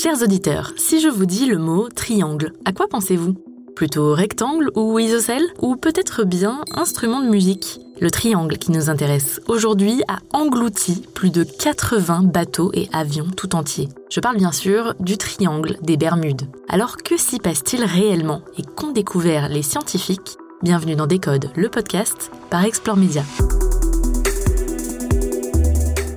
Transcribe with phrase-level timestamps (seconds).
[0.00, 3.34] Chers auditeurs, si je vous dis le mot triangle, à quoi pensez-vous?
[3.74, 5.42] Plutôt rectangle ou isocèle?
[5.60, 7.80] Ou peut-être bien instrument de musique?
[7.98, 13.56] Le triangle qui nous intéresse aujourd'hui a englouti plus de 80 bateaux et avions tout
[13.56, 13.88] entiers.
[14.08, 16.48] Je parle bien sûr du triangle des Bermudes.
[16.68, 20.36] Alors que s'y passe-t-il réellement et qu'ont découvert les scientifiques?
[20.62, 23.24] Bienvenue dans Décode, le podcast par Explore Media.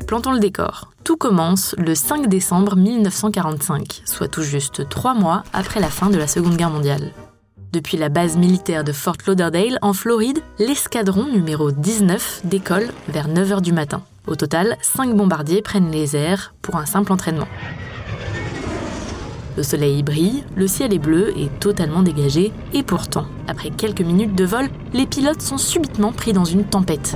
[0.05, 0.91] Plantons le décor.
[1.11, 6.17] Tout commence le 5 décembre 1945, soit tout juste trois mois après la fin de
[6.17, 7.11] la Seconde Guerre mondiale.
[7.73, 13.59] Depuis la base militaire de Fort Lauderdale, en Floride, l'escadron numéro 19 décolle vers 9h
[13.59, 14.03] du matin.
[14.25, 17.49] Au total, 5 bombardiers prennent les airs pour un simple entraînement.
[19.57, 24.33] Le soleil brille, le ciel est bleu et totalement dégagé, et pourtant, après quelques minutes
[24.33, 27.13] de vol, les pilotes sont subitement pris dans une tempête.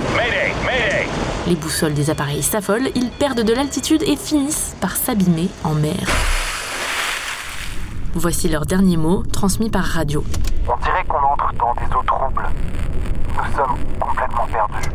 [1.46, 5.94] Les boussoles des appareils s'affolent, ils perdent de l'altitude et finissent par s'abîmer en mer.
[8.14, 10.24] Voici leurs derniers mots transmis par radio.
[10.66, 12.48] On dirait qu'on entre dans des eaux troubles.
[13.36, 14.88] Nous sommes complètement perdus.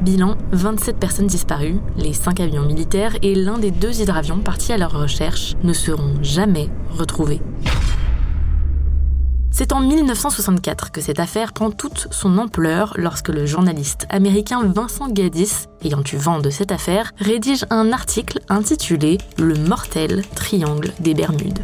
[0.00, 4.78] Bilan 27 personnes disparues, les 5 avions militaires et l'un des deux hydravions partis à
[4.78, 7.42] leur recherche ne seront jamais retrouvés.
[9.58, 15.08] C'est en 1964 que cette affaire prend toute son ampleur lorsque le journaliste américain Vincent
[15.08, 21.12] Gaddis, ayant eu vent de cette affaire, rédige un article intitulé Le mortel triangle des
[21.12, 21.58] Bermudes.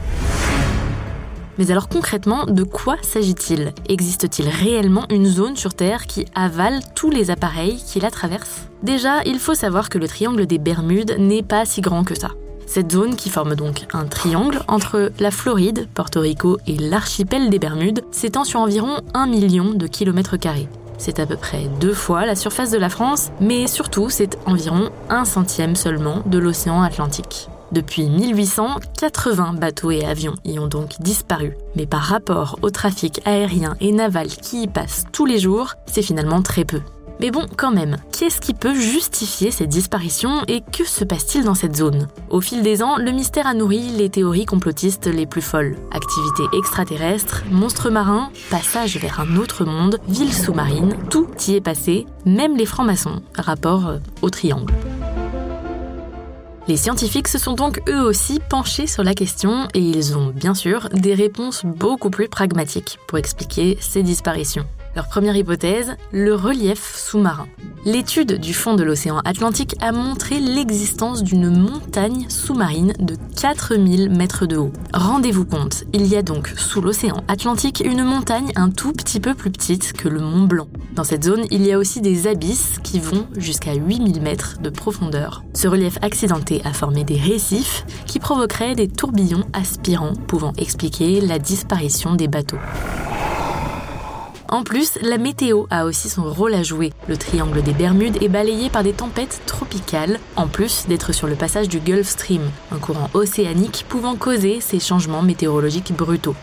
[1.57, 3.73] Mais alors concrètement, de quoi s'agit-il?
[3.89, 8.67] Existe-t-il réellement une zone sur Terre qui avale tous les appareils qui la traversent?
[8.83, 12.31] Déjà, il faut savoir que le triangle des Bermudes n'est pas si grand que ça.
[12.67, 17.59] Cette zone, qui forme donc un triangle entre la Floride, Porto Rico et l'archipel des
[17.59, 20.69] Bermudes, s'étend sur environ 1 million de kilomètres carrés.
[20.99, 24.91] C'est à peu près deux fois la surface de la France, mais surtout c'est environ
[25.11, 27.49] un centième seulement de l'océan Atlantique.
[27.73, 31.57] Depuis 1800, 80 bateaux et avions y ont donc disparu.
[31.75, 36.03] Mais par rapport au trafic aérien et naval qui y passe tous les jours, c'est
[36.03, 36.81] finalement très peu.
[37.21, 41.55] Mais bon, quand même, qu'est-ce qui peut justifier ces disparitions et que se passe-t-il dans
[41.55, 42.09] cette zone?
[42.29, 45.77] Au fil des ans, le mystère a nourri les théories complotistes les plus folles.
[45.93, 52.07] Activités extraterrestres, monstres marins, passage vers un autre monde, villes sous-marines, tout y est passé,
[52.27, 54.75] même les francs-maçons, rapport au triangle.
[56.67, 60.55] Les scientifiques se sont donc eux aussi penchés sur la question et ils ont bien
[60.55, 64.65] sûr des réponses beaucoup plus pragmatiques pour expliquer ces disparitions.
[64.97, 67.49] Leur première hypothèse, le relief sous-marin.
[67.85, 74.47] L'étude du fond de l'océan Atlantique a montré l'existence d'une montagne sous-marine de 4000 mètres
[74.47, 74.73] de haut.
[74.95, 79.35] Rendez-vous compte, il y a donc sous l'océan Atlantique une montagne un tout petit peu
[79.35, 80.69] plus petite que le Mont Blanc.
[80.95, 84.71] Dans cette zone, il y a aussi des abysses qui vont jusqu'à 8000 mètres de
[84.71, 85.43] profondeur.
[85.55, 91.41] Ce relief accidenté a formé des récifs qui provoqueraient des tourbillons aspirants pouvant expliquer la
[91.41, 92.61] disparition des bateaux.
[94.55, 96.93] En plus, la météo a aussi son rôle à jouer.
[97.09, 101.35] Le triangle des Bermudes est balayé par des tempêtes tropicales, en plus d'être sur le
[101.35, 106.37] passage du Gulf Stream, un courant océanique pouvant causer ces changements météorologiques brutaux.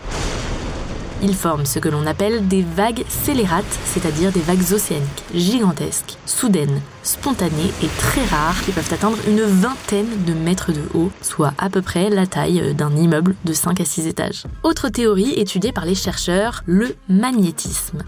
[1.24, 6.82] Ils forment ce que l'on appelle des vagues scélérates, c'est-à-dire des vagues océaniques gigantesques, soudaines,
[7.04, 11.70] spontanées et très rares qui peuvent atteindre une vingtaine de mètres de haut, soit à
[11.70, 14.46] peu près la taille d'un immeuble de 5 à 6 étages.
[14.64, 18.00] Autre théorie étudiée par les chercheurs, le magnétisme.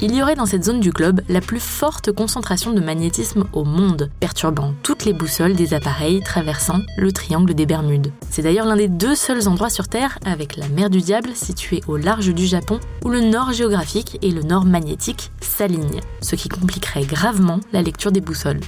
[0.00, 3.64] Il y aurait dans cette zone du globe la plus forte concentration de magnétisme au
[3.64, 8.12] monde, perturbant toutes les boussoles des appareils traversant le triangle des Bermudes.
[8.30, 11.82] C'est d'ailleurs l'un des deux seuls endroits sur Terre, avec la mer du Diable située
[11.88, 16.48] au large du Japon, où le nord géographique et le nord magnétique s'alignent, ce qui
[16.48, 18.60] compliquerait gravement la lecture des boussoles.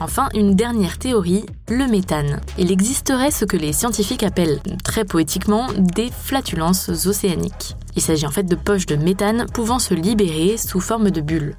[0.00, 2.40] Enfin, une dernière théorie, le méthane.
[2.56, 7.76] Il existerait ce que les scientifiques appellent très poétiquement des flatulences océaniques.
[7.96, 11.56] Il s'agit en fait de poches de méthane pouvant se libérer sous forme de bulles.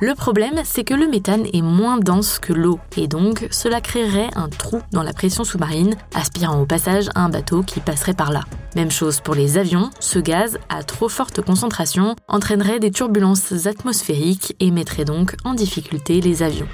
[0.00, 4.30] Le problème, c'est que le méthane est moins dense que l'eau, et donc cela créerait
[4.36, 8.44] un trou dans la pression sous-marine, aspirant au passage un bateau qui passerait par là.
[8.76, 14.54] Même chose pour les avions, ce gaz, à trop forte concentration, entraînerait des turbulences atmosphériques
[14.60, 16.68] et mettrait donc en difficulté les avions.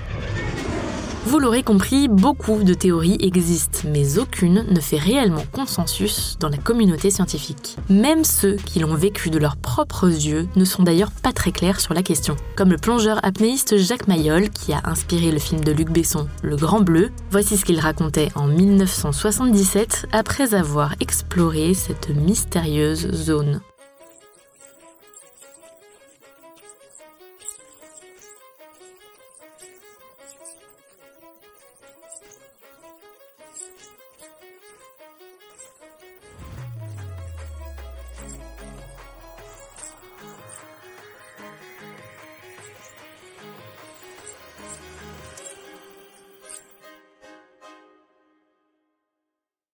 [1.26, 6.58] Vous l'aurez compris, beaucoup de théories existent, mais aucune ne fait réellement consensus dans la
[6.58, 7.78] communauté scientifique.
[7.88, 11.80] Même ceux qui l'ont vécu de leurs propres yeux ne sont d'ailleurs pas très clairs
[11.80, 12.36] sur la question.
[12.56, 16.56] Comme le plongeur apnéiste Jacques Mayol, qui a inspiré le film de Luc Besson, Le
[16.56, 23.62] Grand Bleu, voici ce qu'il racontait en 1977 après avoir exploré cette mystérieuse zone.